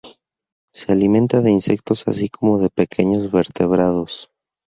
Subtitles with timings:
[0.73, 4.31] Se alimenta de insectos así como de pequeños vertebrados.